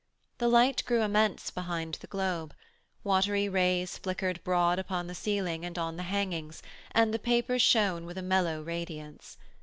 The 0.39 0.47
light 0.47 0.83
grew 0.85 1.03
immense 1.03 1.51
behind 1.51 1.99
the 2.01 2.07
globe; 2.07 2.55
watery 3.03 3.47
rays 3.47 3.99
flickered 3.99 4.43
broad 4.43 4.79
upon 4.79 5.05
the 5.05 5.13
ceiling 5.13 5.63
and 5.63 5.77
on 5.77 5.95
the 5.95 6.01
hangings, 6.09 6.63
and 6.89 7.13
the 7.13 7.19
paper 7.19 7.59
shone 7.59 8.07
with 8.07 8.17
a 8.17 8.23
mellow 8.23 8.63
radiance. 8.63 9.37